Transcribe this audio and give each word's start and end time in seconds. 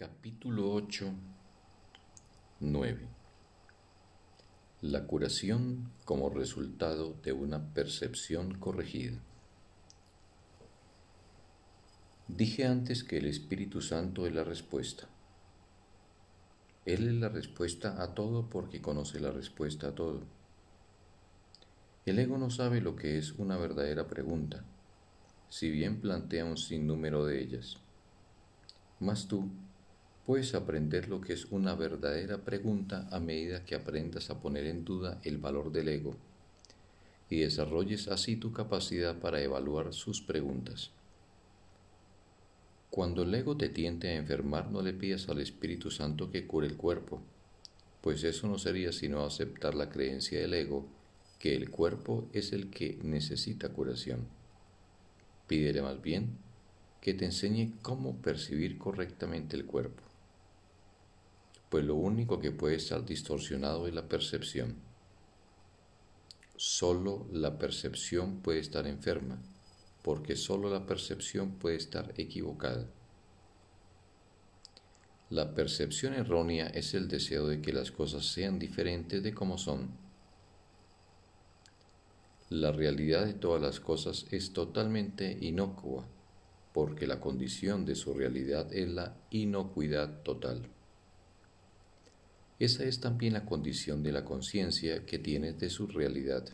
Capítulo 0.00 0.72
8 0.72 1.12
9 2.60 3.08
La 4.80 5.06
curación 5.06 5.92
como 6.06 6.30
resultado 6.30 7.14
de 7.22 7.34
una 7.34 7.74
percepción 7.74 8.54
corregida. 8.58 9.18
Dije 12.28 12.64
antes 12.64 13.04
que 13.04 13.18
el 13.18 13.26
Espíritu 13.26 13.82
Santo 13.82 14.26
es 14.26 14.32
la 14.32 14.42
respuesta. 14.42 15.06
Él 16.86 17.06
es 17.06 17.14
la 17.16 17.28
respuesta 17.28 18.02
a 18.02 18.14
todo 18.14 18.48
porque 18.48 18.80
conoce 18.80 19.20
la 19.20 19.32
respuesta 19.32 19.88
a 19.88 19.94
todo. 19.94 20.22
El 22.06 22.18
ego 22.18 22.38
no 22.38 22.48
sabe 22.48 22.80
lo 22.80 22.96
que 22.96 23.18
es 23.18 23.32
una 23.32 23.58
verdadera 23.58 24.06
pregunta, 24.06 24.64
si 25.50 25.70
bien 25.70 26.00
plantea 26.00 26.46
un 26.46 26.56
sinnúmero 26.56 27.26
de 27.26 27.42
ellas. 27.42 27.76
Mas 28.98 29.28
tú, 29.28 29.50
Puedes 30.30 30.54
aprender 30.54 31.08
lo 31.08 31.20
que 31.20 31.32
es 31.32 31.46
una 31.46 31.74
verdadera 31.74 32.38
pregunta 32.38 33.08
a 33.10 33.18
medida 33.18 33.64
que 33.64 33.74
aprendas 33.74 34.30
a 34.30 34.38
poner 34.38 34.64
en 34.66 34.84
duda 34.84 35.20
el 35.24 35.38
valor 35.38 35.72
del 35.72 35.88
ego 35.88 36.14
y 37.28 37.40
desarrolles 37.40 38.06
así 38.06 38.36
tu 38.36 38.52
capacidad 38.52 39.18
para 39.18 39.42
evaluar 39.42 39.92
sus 39.92 40.20
preguntas. 40.20 40.92
Cuando 42.90 43.24
el 43.24 43.34
ego 43.34 43.56
te 43.56 43.70
tiente 43.70 44.06
a 44.06 44.14
enfermar, 44.14 44.70
no 44.70 44.82
le 44.82 44.92
pidas 44.92 45.28
al 45.28 45.40
Espíritu 45.40 45.90
Santo 45.90 46.30
que 46.30 46.46
cure 46.46 46.68
el 46.68 46.76
cuerpo, 46.76 47.20
pues 48.00 48.22
eso 48.22 48.46
no 48.46 48.56
sería 48.56 48.92
sino 48.92 49.24
aceptar 49.24 49.74
la 49.74 49.90
creencia 49.90 50.38
del 50.38 50.54
ego 50.54 50.86
que 51.40 51.56
el 51.56 51.70
cuerpo 51.70 52.28
es 52.32 52.52
el 52.52 52.70
que 52.70 53.00
necesita 53.02 53.70
curación. 53.70 54.28
Pídele 55.48 55.82
más 55.82 56.00
bien 56.00 56.38
que 57.00 57.14
te 57.14 57.24
enseñe 57.24 57.72
cómo 57.82 58.14
percibir 58.18 58.78
correctamente 58.78 59.56
el 59.56 59.64
cuerpo 59.64 60.09
pues 61.70 61.84
lo 61.84 61.94
único 61.94 62.40
que 62.40 62.50
puede 62.50 62.74
estar 62.74 63.06
distorsionado 63.06 63.86
es 63.86 63.94
la 63.94 64.08
percepción. 64.08 64.74
Solo 66.56 67.26
la 67.32 67.58
percepción 67.58 68.40
puede 68.42 68.58
estar 68.58 68.88
enferma, 68.88 69.40
porque 70.02 70.34
solo 70.34 70.68
la 70.68 70.84
percepción 70.84 71.52
puede 71.52 71.76
estar 71.76 72.12
equivocada. 72.16 72.86
La 75.30 75.54
percepción 75.54 76.12
errónea 76.14 76.66
es 76.66 76.92
el 76.94 77.06
deseo 77.06 77.46
de 77.46 77.62
que 77.62 77.72
las 77.72 77.92
cosas 77.92 78.26
sean 78.26 78.58
diferentes 78.58 79.22
de 79.22 79.32
como 79.32 79.56
son. 79.56 79.90
La 82.48 82.72
realidad 82.72 83.26
de 83.26 83.34
todas 83.34 83.62
las 83.62 83.78
cosas 83.78 84.26
es 84.32 84.52
totalmente 84.52 85.38
inocua, 85.40 86.04
porque 86.72 87.06
la 87.06 87.20
condición 87.20 87.84
de 87.84 87.94
su 87.94 88.12
realidad 88.12 88.72
es 88.74 88.88
la 88.88 89.16
inocuidad 89.30 90.24
total. 90.24 90.68
Esa 92.60 92.84
es 92.84 93.00
también 93.00 93.32
la 93.32 93.46
condición 93.46 94.02
de 94.02 94.12
la 94.12 94.22
conciencia 94.22 95.06
que 95.06 95.18
tienes 95.18 95.58
de 95.58 95.70
su 95.70 95.86
realidad. 95.86 96.44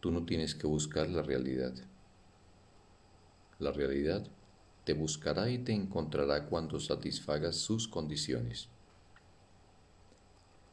Tú 0.00 0.10
no 0.10 0.24
tienes 0.24 0.54
que 0.54 0.66
buscar 0.66 1.10
la 1.10 1.20
realidad. 1.20 1.74
La 3.58 3.72
realidad 3.72 4.26
te 4.86 4.94
buscará 4.94 5.50
y 5.50 5.58
te 5.58 5.72
encontrará 5.72 6.46
cuando 6.46 6.80
satisfagas 6.80 7.56
sus 7.56 7.86
condiciones. 7.86 8.68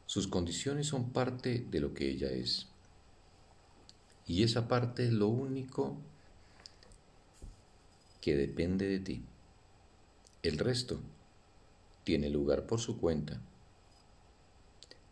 Sus 0.06 0.26
condiciones 0.26 0.86
son 0.86 1.10
parte 1.10 1.66
de 1.70 1.80
lo 1.80 1.92
que 1.92 2.08
ella 2.08 2.30
es. 2.30 2.66
Y 4.26 4.42
esa 4.42 4.68
parte 4.68 5.04
es 5.04 5.12
lo 5.12 5.28
único 5.28 5.98
que 8.22 8.36
depende 8.36 8.86
de 8.86 9.00
ti. 9.00 9.22
El 10.42 10.56
resto 10.58 10.98
tiene 12.04 12.28
lugar 12.30 12.66
por 12.66 12.80
su 12.80 12.98
cuenta. 12.98 13.40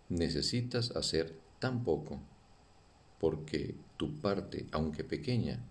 Necesitas 0.09 0.91
hacer 0.97 1.39
tan 1.59 1.85
poco 1.85 2.21
porque 3.21 3.75
tu 3.97 4.19
parte, 4.21 4.67
aunque 4.73 5.05
pequeña, 5.05 5.63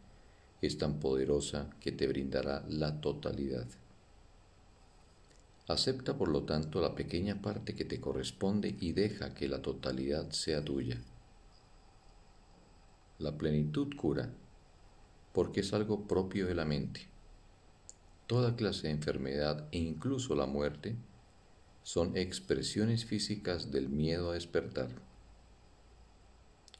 es 0.61 0.77
tan 0.77 0.99
poderosa 0.99 1.69
que 1.79 1.91
te 1.91 2.07
brindará 2.07 2.63
la 2.67 3.01
totalidad. 3.01 3.67
Acepta 5.67 6.17
por 6.17 6.29
lo 6.29 6.43
tanto 6.43 6.81
la 6.81 6.95
pequeña 6.95 7.41
parte 7.41 7.75
que 7.75 7.85
te 7.85 7.99
corresponde 7.99 8.75
y 8.79 8.93
deja 8.93 9.33
que 9.33 9.47
la 9.47 9.61
totalidad 9.61 10.31
sea 10.31 10.63
tuya. 10.63 11.01
La 13.19 13.37
plenitud 13.37 13.95
cura 13.95 14.31
porque 15.33 15.59
es 15.59 15.73
algo 15.73 16.07
propio 16.07 16.47
de 16.47 16.55
la 16.55 16.65
mente. 16.65 17.07
Toda 18.27 18.55
clase 18.55 18.87
de 18.87 18.93
enfermedad 18.93 19.67
e 19.71 19.79
incluso 19.79 20.35
la 20.35 20.45
muerte 20.45 20.95
son 21.91 22.15
expresiones 22.17 23.05
físicas 23.05 23.71
del 23.71 23.89
miedo 23.89 24.29
a 24.29 24.35
despertar. 24.35 24.89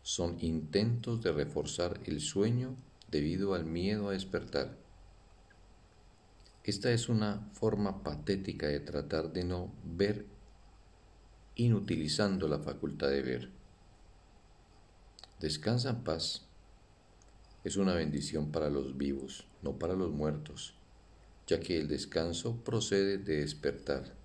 Son 0.03 0.37
intentos 0.39 1.23
de 1.23 1.31
reforzar 1.31 1.99
el 2.05 2.21
sueño 2.21 2.75
debido 3.09 3.55
al 3.55 3.65
miedo 3.65 4.09
a 4.09 4.11
despertar. 4.11 4.77
Esta 6.63 6.91
es 6.91 7.09
una 7.09 7.49
forma 7.53 8.03
patética 8.03 8.67
de 8.67 8.81
tratar 8.81 9.33
de 9.33 9.45
no 9.45 9.73
ver 9.83 10.27
inutilizando 11.55 12.47
la 12.47 12.59
facultad 12.59 13.09
de 13.09 13.23
ver. 13.23 13.49
Descansa 15.39 15.89
en 15.89 16.03
paz. 16.03 16.45
Es 17.63 17.77
una 17.77 17.95
bendición 17.95 18.51
para 18.51 18.69
los 18.69 18.95
vivos, 18.95 19.47
no 19.63 19.79
para 19.79 19.95
los 19.95 20.11
muertos, 20.11 20.75
ya 21.47 21.59
que 21.59 21.79
el 21.79 21.87
descanso 21.87 22.63
procede 22.63 23.17
de 23.17 23.37
despertar 23.37 24.19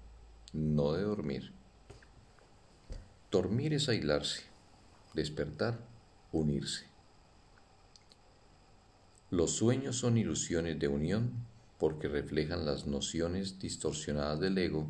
no 0.55 0.93
de 0.93 1.03
dormir. 1.03 1.53
Dormir 3.31 3.75
es 3.75 3.89
aislarse, 3.89 4.45
despertar, 5.13 5.79
unirse. 6.33 6.87
Los 9.31 9.51
sueños 9.51 9.97
son 9.97 10.17
ilusiones 10.17 10.79
de 10.79 10.87
unión 10.87 11.33
porque 11.79 12.09
reflejan 12.09 12.65
las 12.65 12.87
nociones 12.87 13.59
distorsionadas 13.59 14.39
del 14.39 14.57
ego 14.57 14.87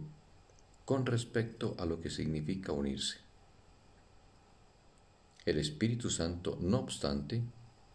con 0.84 1.06
respecto 1.06 1.74
a 1.78 1.86
lo 1.86 2.02
que 2.02 2.10
significa 2.10 2.72
unirse. 2.72 3.16
El 5.46 5.58
Espíritu 5.58 6.10
Santo, 6.10 6.58
no 6.60 6.80
obstante, 6.80 7.42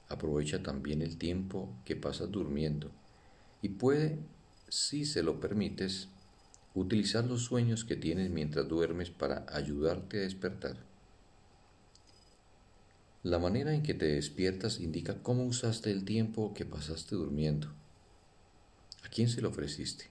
aprovecha 0.08 0.64
también 0.64 1.04
el 1.04 1.18
tiempo 1.18 1.70
que 1.86 1.96
pasas 1.96 2.32
durmiendo 2.32 2.90
y 3.62 3.70
puede, 3.70 4.18
si 4.70 5.06
se 5.06 5.22
lo 5.22 5.40
permites, 5.40 6.10
utilizar 6.76 7.26
los 7.26 7.44
sueños 7.44 7.84
que 7.84 7.96
tienes 7.96 8.30
mientras 8.30 8.68
duermes 8.68 9.10
para 9.10 9.46
ayudarte 9.50 10.18
a 10.18 10.22
despertar. 10.22 10.78
La 13.24 13.40
manera 13.40 13.74
en 13.74 13.84
que 13.84 13.94
te 13.94 14.06
despiertas 14.06 14.80
indica 14.80 15.22
cómo 15.22 15.44
usaste 15.44 15.92
el 15.92 16.06
tiempo 16.06 16.54
que 16.54 16.66
pasaste 16.66 17.16
durmiendo. 17.16 17.68
¿A 19.04 19.10
quién 19.10 19.28
se 19.28 19.42
lo 19.42 19.50
ofreciste? 19.50 20.06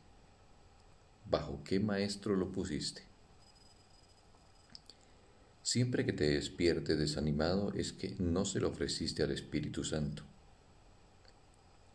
¿Bajo 1.30 1.62
qué 1.64 1.80
maestro 1.80 2.36
lo 2.36 2.52
pusiste? 2.52 3.02
Siempre 5.62 6.06
que 6.06 6.12
te 6.12 6.30
despiertes 6.30 6.98
desanimado 6.98 7.72
es 7.74 7.92
que 7.92 8.14
no 8.18 8.44
se 8.44 8.60
lo 8.60 8.68
ofreciste 8.68 9.22
al 9.22 9.30
Espíritu 9.30 9.84
Santo. 9.84 10.22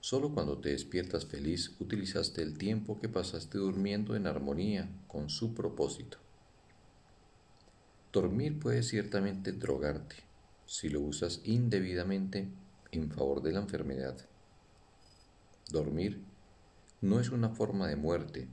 Solo 0.04 0.34
cuando 0.34 0.58
te 0.58 0.68
despiertas 0.68 1.26
feliz 1.26 1.78
utilizaste 1.80 2.42
el 2.42 2.58
tiempo 2.58 3.00
que 3.00 3.08
pasaste 3.08 3.58
durmiendo 3.58 4.18
en 4.18 4.28
armonía 4.28 4.90
con 5.08 5.30
su 5.30 5.54
propósito. 5.54 6.18
Dormir 8.12 8.60
puede 8.60 8.84
ciertamente 8.84 9.54
drogarte 9.54 10.18
si 10.66 10.90
lo 10.90 11.00
usas 11.00 11.40
indebidamente 11.46 12.50
en 12.92 13.12
favor 13.12 13.42
de 13.42 13.54
la 13.54 13.62
enfermedad. 13.62 14.18
Dormir 15.72 16.22
no 17.00 17.22
es 17.22 17.30
una 17.30 17.52
forma 17.52 17.88
de 17.88 17.96
muerte, 17.96 18.50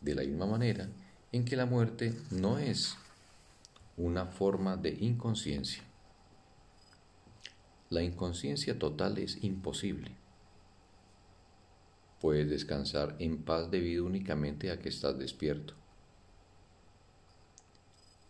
de 0.00 0.14
la 0.14 0.22
misma 0.22 0.46
manera 0.46 0.88
en 1.32 1.44
que 1.44 1.56
la 1.56 1.66
muerte 1.66 2.14
no 2.30 2.58
es 2.58 2.96
una 3.98 4.24
forma 4.24 4.78
de 4.78 4.96
inconsciencia. 4.98 5.82
La 7.90 8.02
inconsciencia 8.02 8.78
total 8.78 9.18
es 9.18 9.44
imposible 9.44 10.16
Puedes 12.20 12.50
descansar 12.50 13.16
en 13.18 13.42
paz 13.42 13.70
debido 13.70 14.04
únicamente 14.04 14.70
a 14.70 14.78
que 14.80 14.88
estás 14.88 15.18
despierto. 15.18 15.74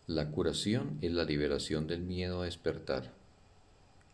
La 0.05 0.31
curación 0.31 0.97
es 1.01 1.11
la 1.11 1.23
liberación 1.23 1.87
del 1.87 2.01
miedo 2.01 2.41
a 2.41 2.45
despertar 2.45 3.13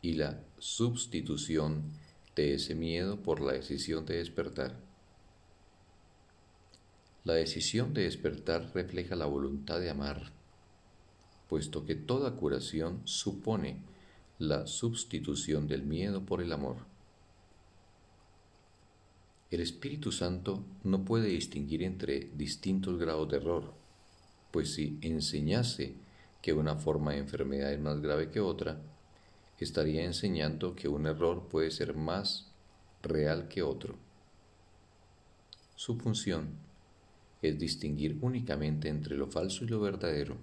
y 0.02 0.14
la 0.14 0.44
sustitución 0.60 1.92
de 2.36 2.54
ese 2.54 2.76
miedo 2.76 3.22
por 3.24 3.42
la 3.42 3.54
decisión 3.54 4.06
de 4.06 4.18
despertar. 4.18 4.78
La 7.24 7.34
decisión 7.34 7.94
de 7.94 8.04
despertar 8.04 8.72
refleja 8.74 9.16
la 9.16 9.26
voluntad 9.26 9.80
de 9.80 9.90
amar, 9.90 10.32
puesto 11.50 11.86
que 11.86 11.96
toda 11.96 12.36
curación 12.36 13.02
supone 13.06 13.82
la 14.38 14.68
sustitución 14.68 15.68
del 15.68 15.84
miedo 15.84 16.26
por 16.26 16.42
el 16.42 16.52
amor. 16.52 16.95
El 19.52 19.62
Espíritu 19.62 20.12
Santo 20.12 20.66
no 20.84 21.06
puede 21.06 21.28
distinguir 21.28 21.84
entre 21.84 22.32
distintos 22.36 22.98
grados 22.98 23.30
de 23.30 23.38
error, 23.38 23.74
pues 24.52 24.74
si 24.74 24.98
enseñase 25.02 25.94
que 26.42 26.54
una 26.54 26.76
forma 26.76 27.12
de 27.12 27.20
enfermedad 27.20 27.72
es 27.72 27.80
más 27.80 28.02
grave 28.02 28.32
que 28.32 28.40
otra, 28.40 28.82
estaría 29.60 30.04
enseñando 30.04 30.76
que 30.76 30.88
un 30.88 31.06
error 31.06 31.48
puede 31.48 31.72
ser 31.72 31.96
más 31.96 32.52
real 33.02 33.48
que 33.48 33.62
otro. 33.62 33.96
Su 35.76 35.98
función 35.98 36.50
es 37.42 37.60
distinguir 37.60 38.18
únicamente 38.22 38.90
entre 38.90 39.16
lo 39.16 39.28
falso 39.28 39.64
y 39.64 39.68
lo 39.68 39.80
verdadero 39.80 40.38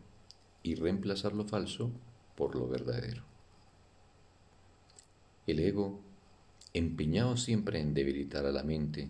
y 0.62 0.76
reemplazar 0.76 1.34
lo 1.34 1.44
falso 1.44 1.90
por 2.36 2.54
lo 2.54 2.68
verdadero. 2.68 3.22
El 5.46 5.58
ego, 5.58 6.00
empeñado 6.74 7.36
siempre 7.36 7.80
en 7.80 7.94
debilitar 7.94 8.46
a 8.46 8.52
la 8.52 8.62
mente, 8.62 9.08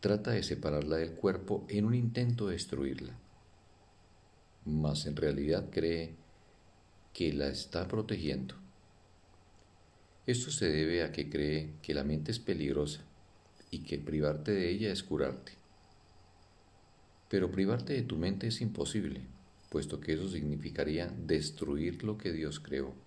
trata 0.00 0.32
de 0.32 0.42
separarla 0.42 0.96
del 0.96 1.12
cuerpo 1.12 1.64
en 1.68 1.84
un 1.84 1.94
intento 1.94 2.46
de 2.46 2.54
destruirla, 2.54 3.16
mas 4.64 5.06
en 5.06 5.16
realidad 5.16 5.68
cree 5.70 6.14
que 7.12 7.32
la 7.32 7.48
está 7.48 7.86
protegiendo. 7.86 8.56
Esto 10.26 10.50
se 10.50 10.68
debe 10.68 11.04
a 11.04 11.12
que 11.12 11.30
cree 11.30 11.70
que 11.82 11.94
la 11.94 12.02
mente 12.02 12.32
es 12.32 12.40
peligrosa 12.40 13.02
y 13.70 13.80
que 13.80 13.98
privarte 13.98 14.50
de 14.50 14.68
ella 14.68 14.92
es 14.92 15.04
curarte. 15.04 15.52
Pero 17.28 17.50
privarte 17.50 17.92
de 17.92 18.02
tu 18.02 18.16
mente 18.16 18.48
es 18.48 18.60
imposible, 18.60 19.20
puesto 19.70 20.00
que 20.00 20.14
eso 20.14 20.28
significaría 20.28 21.06
destruir 21.26 22.02
lo 22.02 22.18
que 22.18 22.32
Dios 22.32 22.58
creó. 22.58 23.05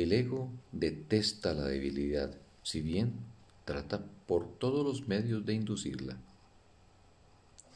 El 0.00 0.14
ego 0.14 0.48
detesta 0.72 1.52
la 1.52 1.66
debilidad, 1.66 2.34
si 2.62 2.80
bien 2.80 3.12
trata 3.66 4.02
por 4.26 4.48
todos 4.56 4.82
los 4.82 5.06
medios 5.06 5.44
de 5.44 5.52
inducirla. 5.52 6.16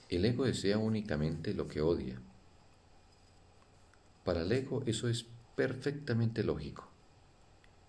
El 0.08 0.24
ego 0.24 0.46
desea 0.46 0.78
únicamente 0.78 1.52
lo 1.52 1.68
que 1.68 1.82
odia. 1.82 2.18
Para 4.24 4.40
el 4.40 4.52
ego 4.52 4.82
eso 4.86 5.06
es 5.10 5.26
perfectamente 5.54 6.42
lógico, 6.42 6.88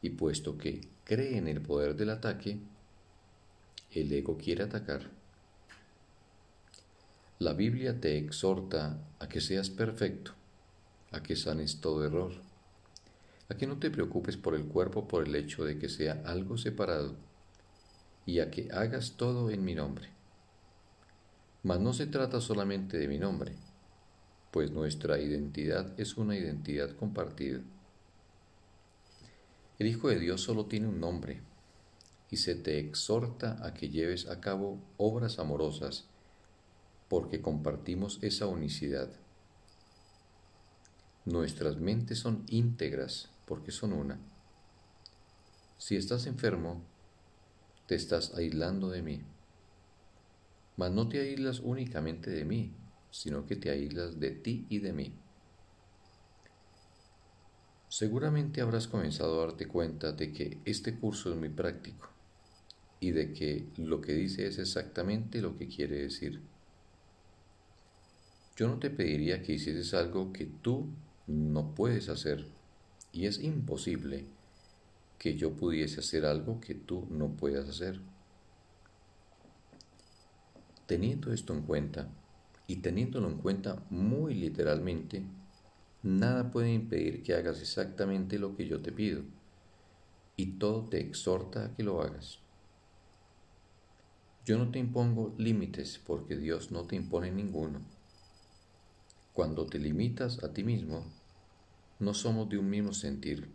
y 0.02 0.10
puesto 0.10 0.58
que 0.58 0.86
cree 1.06 1.38
en 1.38 1.48
el 1.48 1.62
poder 1.62 1.96
del 1.96 2.10
ataque, 2.10 2.60
el 3.92 4.12
ego 4.12 4.38
quiere 4.38 4.64
atacar. 4.66 5.12
La 7.40 7.54
Biblia 7.54 8.02
te 8.02 8.18
exhorta 8.18 9.00
a 9.18 9.30
que 9.30 9.40
seas 9.40 9.70
perfecto, 9.70 10.34
a 11.12 11.24
que 11.24 11.38
sanes 11.38 11.80
todo 11.80 12.04
error, 12.04 12.34
a 13.48 13.56
que 13.56 13.68
no 13.68 13.78
te 13.78 13.92
preocupes 13.92 14.38
por 14.38 14.56
el 14.56 14.66
cuerpo 14.66 15.08
por 15.08 15.28
el 15.28 15.36
hecho 15.36 15.66
de 15.66 15.78
que 15.78 15.88
sea 15.90 16.24
algo 16.26 16.58
separado, 16.58 17.16
y 18.26 18.40
a 18.40 18.50
que 18.50 18.70
hagas 18.72 19.18
todo 19.18 19.52
en 19.52 19.64
mi 19.64 19.76
nombre. 19.76 20.10
Mas 21.62 21.80
no 21.80 21.94
se 21.94 22.08
trata 22.08 22.42
solamente 22.42 22.98
de 22.98 23.08
mi 23.08 23.20
nombre, 23.20 23.54
pues 24.52 24.72
nuestra 24.72 25.20
identidad 25.20 26.00
es 26.00 26.18
una 26.18 26.36
identidad 26.36 26.96
compartida. 26.96 27.60
El 29.78 29.88
Hijo 29.88 30.10
de 30.10 30.20
Dios 30.20 30.42
solo 30.42 30.66
tiene 30.66 30.88
un 30.88 31.00
nombre, 31.00 31.42
y 32.32 32.38
se 32.38 32.56
te 32.56 32.80
exhorta 32.80 33.64
a 33.64 33.76
que 33.76 33.90
lleves 33.90 34.28
a 34.28 34.42
cabo 34.42 34.80
obras 34.98 35.38
amorosas, 35.38 36.06
porque 37.10 37.42
compartimos 37.42 38.18
esa 38.24 38.48
unicidad. 38.48 39.10
Nuestras 41.26 41.78
mentes 41.78 42.20
son 42.20 42.44
íntegras 42.48 43.30
porque 43.46 43.72
son 43.72 43.94
una. 43.94 44.20
Si 45.78 45.96
estás 45.96 46.26
enfermo, 46.26 46.84
te 47.88 47.96
estás 47.96 48.34
aislando 48.36 48.90
de 48.90 49.02
mí. 49.02 49.22
Mas 50.78 50.92
no 50.92 51.08
te 51.08 51.20
aíslas 51.20 51.60
únicamente 51.60 52.30
de 52.30 52.46
mí, 52.46 52.74
sino 53.12 53.46
que 53.46 53.56
te 53.56 53.70
aíslas 53.70 54.20
de 54.20 54.32
ti 54.32 54.66
y 54.70 54.80
de 54.80 54.94
mí. 54.94 55.14
Seguramente 57.88 58.62
habrás 58.62 58.88
comenzado 58.88 59.40
a 59.40 59.46
darte 59.46 59.68
cuenta 59.68 60.12
de 60.12 60.34
que 60.34 60.60
este 60.66 61.00
curso 61.00 61.32
es 61.32 61.38
muy 61.38 61.50
práctico 61.50 62.10
y 63.00 63.12
de 63.12 63.32
que 63.32 63.68
lo 63.78 64.02
que 64.02 64.14
dice 64.14 64.48
es 64.48 64.58
exactamente 64.58 65.40
lo 65.40 65.56
que 65.56 65.68
quiere 65.68 66.02
decir. 66.02 66.42
Yo 68.58 68.68
no 68.68 68.80
te 68.80 68.90
pediría 68.90 69.42
que 69.42 69.54
hicieses 69.54 69.94
algo 69.94 70.34
que 70.34 70.46
tú 70.46 70.90
no 71.28 71.76
puedes 71.76 72.10
hacer 72.10 72.55
y 73.16 73.28
es 73.28 73.42
imposible 73.42 74.26
que 75.18 75.38
yo 75.38 75.54
pudiese 75.54 76.02
hacer 76.02 76.26
algo 76.26 76.60
que 76.60 76.76
tú 76.76 77.08
no 77.10 77.30
puedas 77.30 77.70
hacer. 77.70 78.02
Teniendo 80.86 81.32
esto 81.32 81.54
en 81.54 81.62
cuenta, 81.62 82.10
y 82.68 82.78
teniéndolo 82.78 83.30
en 83.30 83.38
cuenta 83.38 83.82
muy 83.90 84.34
literalmente, 84.34 85.24
nada 86.04 86.52
puede 86.52 86.74
impedir 86.74 87.24
que 87.24 87.34
hagas 87.34 87.62
exactamente 87.62 88.38
lo 88.38 88.58
que 88.58 88.68
yo 88.68 88.82
te 88.82 88.92
pido, 88.92 89.24
y 90.36 90.58
todo 90.58 90.90
te 90.90 91.00
exhorta 91.00 91.68
a 91.68 91.74
que 91.74 91.84
lo 91.84 92.02
hagas. 92.02 92.40
Yo 94.44 94.58
no 94.58 94.72
te 94.72 94.80
impongo 94.80 95.34
límites 95.38 96.02
porque 96.06 96.36
Dios 96.36 96.70
no 96.70 96.84
te 96.84 96.98
impone 96.98 97.32
ninguno. 97.32 97.80
Cuando 99.32 99.66
te 99.66 99.80
limitas 99.80 100.44
a 100.44 100.52
ti 100.52 100.66
mismo, 100.66 101.06
no 102.00 102.14
somos 102.14 102.50
de 102.50 102.58
un 102.58 102.70
mismo 102.70 102.94
sentir, 102.94 103.50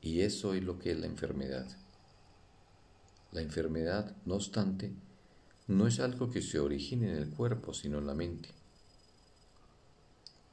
y 0.00 0.20
eso 0.20 0.54
es 0.54 0.62
lo 0.62 0.78
que 0.78 0.92
es 0.92 0.98
la 0.98 1.06
enfermedad. 1.06 1.66
La 3.32 3.40
enfermedad, 3.40 4.16
no 4.24 4.34
obstante, 4.34 4.92
no 5.66 5.86
es 5.86 6.00
algo 6.00 6.30
que 6.30 6.42
se 6.42 6.58
origine 6.58 7.10
en 7.10 7.16
el 7.16 7.30
cuerpo, 7.30 7.72
sino 7.72 7.98
en 7.98 8.06
la 8.06 8.14
mente. 8.14 8.50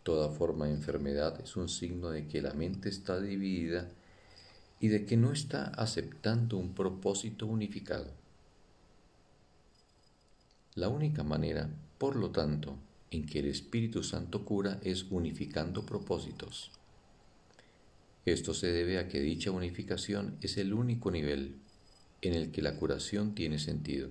Toda 0.03 0.29
forma 0.29 0.65
de 0.65 0.73
enfermedad 0.73 1.39
es 1.41 1.55
un 1.55 1.67
signo 1.67 2.09
de 2.09 2.27
que 2.27 2.41
la 2.41 2.53
mente 2.53 2.89
está 2.89 3.19
dividida 3.19 3.91
y 4.79 4.87
de 4.87 5.05
que 5.05 5.17
no 5.17 5.31
está 5.31 5.65
aceptando 5.65 6.57
un 6.57 6.73
propósito 6.73 7.45
unificado. 7.45 8.11
La 10.75 10.87
única 10.87 11.23
manera, 11.23 11.69
por 11.97 12.15
lo 12.15 12.31
tanto, 12.31 12.77
en 13.11 13.25
que 13.25 13.39
el 13.39 13.47
Espíritu 13.47 14.03
Santo 14.03 14.45
cura 14.45 14.79
es 14.83 15.05
unificando 15.09 15.85
propósitos. 15.85 16.71
Esto 18.25 18.53
se 18.53 18.67
debe 18.71 18.99
a 18.99 19.07
que 19.07 19.19
dicha 19.19 19.51
unificación 19.51 20.37
es 20.41 20.57
el 20.57 20.73
único 20.73 21.09
nivel 21.09 21.55
en 22.21 22.33
el 22.33 22.51
que 22.51 22.61
la 22.61 22.75
curación 22.75 23.33
tiene 23.33 23.59
sentido. 23.59 24.09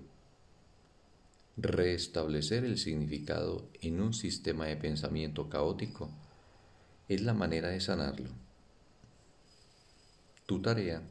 Restablecer 1.57 2.65
el 2.65 2.79
significado 2.79 3.69
en 3.81 4.01
un 4.01 4.15
sistema 4.15 4.67
de 4.67 4.77
pensamiento 4.77 5.49
caótico 5.49 6.11
es 7.09 7.23
la 7.23 7.35
manera 7.35 7.69
de 7.69 7.81
sanarlo. 7.81 8.31
Tu 10.47 10.63
tarea 10.63 11.03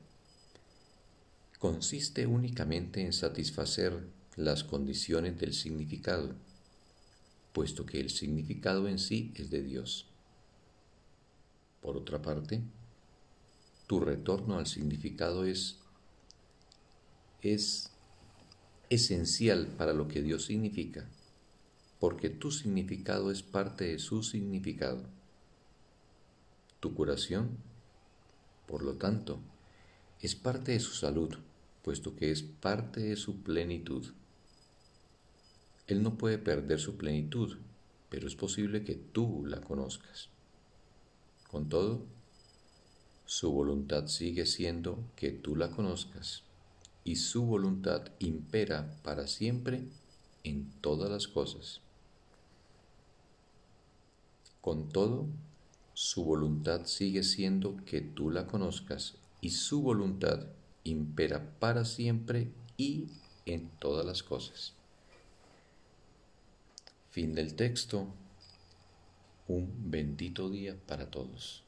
consiste 1.60 2.26
únicamente 2.28 3.02
en 3.02 3.14
satisfacer 3.14 4.08
las 4.36 4.64
condiciones 4.64 5.38
del 5.40 5.54
significado, 5.54 6.36
puesto 7.58 7.88
que 7.88 8.00
el 8.00 8.12
significado 8.12 8.88
en 8.88 9.00
sí 9.00 9.34
es 9.34 9.50
de 9.50 9.64
Dios. 9.64 10.06
Por 11.82 11.98
otra 11.98 12.22
parte, 12.22 12.62
tu 13.88 14.00
retorno 14.00 14.60
al 14.60 14.68
significado 14.68 15.44
es, 15.44 15.80
es 17.42 17.90
esencial 18.92 19.70
para 19.76 19.94
lo 19.94 20.08
que 20.08 20.22
Dios 20.22 20.46
significa, 20.46 21.10
porque 22.00 22.30
tu 22.30 22.52
significado 22.52 23.32
es 23.32 23.42
parte 23.42 23.86
de 23.86 23.98
su 23.98 24.22
significado. 24.22 25.02
Tu 26.80 26.94
curación, 26.94 27.58
por 28.68 28.84
lo 28.84 28.98
tanto, 28.98 29.40
es 30.22 30.36
parte 30.36 30.74
de 30.74 30.80
su 30.80 30.94
salud, 30.94 31.34
puesto 31.82 32.16
que 32.16 32.30
es 32.30 32.44
parte 32.44 33.00
de 33.00 33.16
su 33.16 33.42
plenitud. 33.42 34.14
Él 35.88 36.04
no 36.04 36.18
puede 36.18 36.38
perder 36.38 36.80
su 36.80 36.98
plenitud, 36.98 37.58
pero 38.10 38.28
es 38.28 38.36
posible 38.36 38.84
que 38.84 38.96
tú 38.96 39.46
la 39.46 39.62
conozcas. 39.62 40.30
Con 41.50 41.70
todo, 41.70 42.06
su 43.26 43.52
voluntad 43.52 44.08
sigue 44.08 44.46
siendo 44.46 45.04
que 45.16 45.32
tú 45.32 45.56
la 45.56 45.72
conozcas 45.72 46.44
y 47.04 47.16
su 47.16 47.46
voluntad 47.46 48.12
impera 48.20 49.00
para 49.04 49.28
siempre 49.28 49.88
en 50.44 50.70
todas 50.82 51.10
las 51.10 51.28
cosas. 51.28 51.82
Con 54.62 54.90
todo, 54.90 55.28
su 55.94 56.26
voluntad 56.26 56.86
sigue 56.86 57.24
siendo 57.24 57.78
que 57.86 58.02
tú 58.02 58.30
la 58.30 58.46
conozcas 58.46 59.16
y 59.42 59.52
su 59.52 59.82
voluntad 59.82 60.48
impera 60.84 61.58
para 61.60 61.86
siempre 61.86 62.52
y 62.78 63.08
en 63.46 63.70
todas 63.80 64.06
las 64.06 64.24
cosas. 64.24 64.77
Fin 67.10 67.34
del 67.34 67.56
texto. 67.56 68.08
Un 69.48 69.90
bendito 69.90 70.50
día 70.50 70.76
para 70.88 71.10
todos. 71.10 71.67